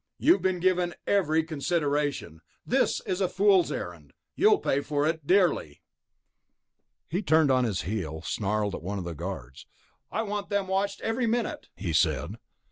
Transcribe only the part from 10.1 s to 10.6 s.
"I want